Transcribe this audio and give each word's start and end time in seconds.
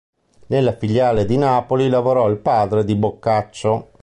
Nella 0.47 0.73
filiale 0.75 1.25
di 1.25 1.37
Napoli 1.37 1.87
lavorò 1.87 2.27
il 2.27 2.37
padre 2.37 2.83
di 2.83 2.95
Boccaccio. 2.95 3.89